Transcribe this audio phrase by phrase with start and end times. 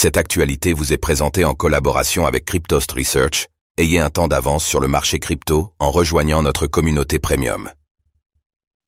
[0.00, 3.48] Cette actualité vous est présentée en collaboration avec Cryptost Research.
[3.78, 7.68] Ayez un temps d'avance sur le marché crypto en rejoignant notre communauté premium.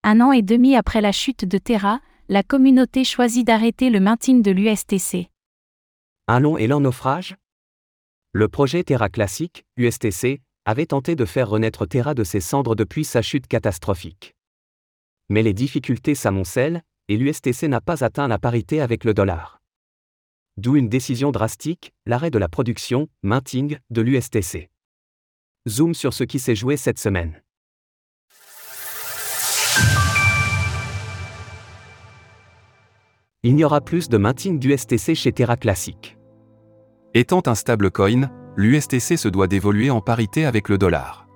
[0.05, 4.37] Un an et demi après la chute de Terra, la communauté choisit d'arrêter le maintien
[4.37, 5.27] de l'USTC.
[6.29, 7.35] Un long et lent naufrage?
[8.33, 13.05] Le projet Terra Classic, USTC, avait tenté de faire renaître Terra de ses cendres depuis
[13.05, 14.37] sa chute catastrophique.
[15.29, 19.60] Mais les difficultés s'amoncellent, et l'USTC n'a pas atteint la parité avec le dollar.
[20.61, 24.69] D'où une décision drastique, l'arrêt de la production, minting, de l'USTC.
[25.67, 27.41] Zoom sur ce qui s'est joué cette semaine.
[33.43, 36.19] Il n'y aura plus de minting d'USTC chez Terra Classic.
[37.15, 41.27] Étant un stablecoin, l'USTC se doit d'évoluer en parité avec le dollar.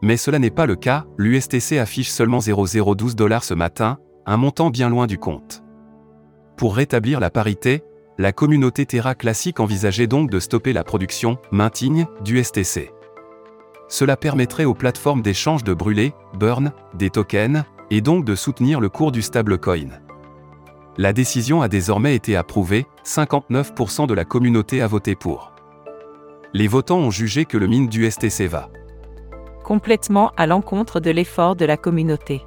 [0.00, 4.70] Mais cela n'est pas le cas, l'USTC affiche seulement 0,012 dollars ce matin, un montant
[4.70, 5.64] bien loin du compte.
[6.56, 7.82] Pour rétablir la parité,
[8.18, 12.90] la communauté Terra classique envisageait donc de stopper la production, maintien, du STC.
[13.88, 18.88] Cela permettrait aux plateformes d'échange de brûler, burn, des tokens, et donc de soutenir le
[18.88, 20.00] cours du stablecoin.
[20.98, 25.52] La décision a désormais été approuvée, 59% de la communauté a voté pour.
[26.52, 28.68] Les votants ont jugé que le mine du STC va
[29.68, 32.42] complètement à l'encontre de l'effort de la communauté.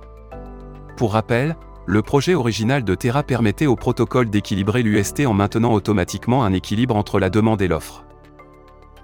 [0.97, 1.55] Pour rappel,
[1.87, 6.95] le projet original de Terra permettait au protocole d'équilibrer l'UST en maintenant automatiquement un équilibre
[6.95, 8.05] entre la demande et l'offre.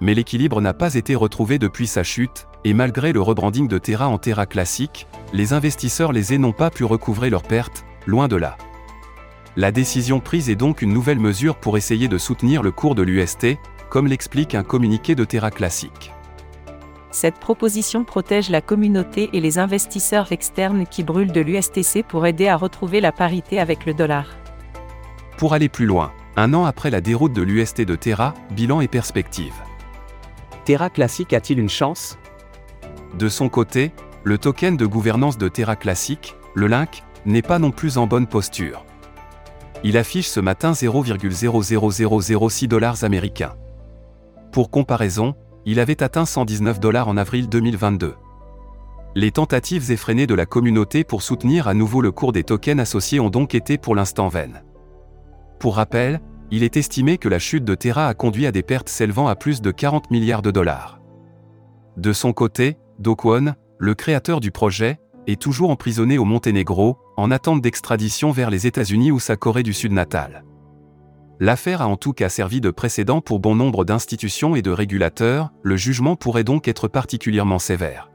[0.00, 4.08] Mais l'équilibre n'a pas été retrouvé depuis sa chute, et malgré le rebranding de Terra
[4.08, 8.56] en Terra classique, les investisseurs lésés n'ont pas pu recouvrer leurs pertes, loin de là.
[9.56, 13.02] La décision prise est donc une nouvelle mesure pour essayer de soutenir le cours de
[13.02, 13.58] l'UST,
[13.90, 16.12] comme l'explique un communiqué de Terra classique.
[17.20, 22.46] Cette proposition protège la communauté et les investisseurs externes qui brûlent de l'USTC pour aider
[22.46, 24.36] à retrouver la parité avec le dollar.
[25.36, 28.86] Pour aller plus loin, un an après la déroute de l'UST de Terra, bilan et
[28.86, 29.54] perspective.
[30.64, 32.20] Terra Classic a-t-il une chance?
[33.18, 33.90] De son côté,
[34.22, 38.28] le token de gouvernance de Terra Classic, le Link, n'est pas non plus en bonne
[38.28, 38.84] posture.
[39.82, 43.56] Il affiche ce matin 0,00006 dollars américains.
[44.52, 45.34] Pour comparaison,
[45.70, 48.14] il avait atteint 119 dollars en avril 2022.
[49.14, 53.20] Les tentatives effrénées de la communauté pour soutenir à nouveau le cours des tokens associés
[53.20, 54.62] ont donc été pour l'instant vaines.
[55.58, 58.88] Pour rappel, il est estimé que la chute de Terra a conduit à des pertes
[58.88, 61.02] s'élevant à plus de 40 milliards de dollars.
[61.98, 67.60] De son côté, Dokwon, le créateur du projet, est toujours emprisonné au Monténégro, en attente
[67.60, 70.44] d'extradition vers les États-Unis ou sa Corée du Sud natale.
[71.40, 75.52] L'affaire a en tout cas servi de précédent pour bon nombre d'institutions et de régulateurs,
[75.62, 78.10] le jugement pourrait donc être particulièrement sévère.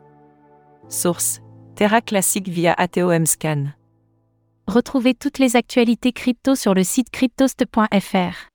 [0.89, 1.41] Source
[1.75, 3.67] Terra Classique via ATOM Scan.
[4.67, 8.49] Retrouvez toutes les actualités crypto sur le site cryptost.fr.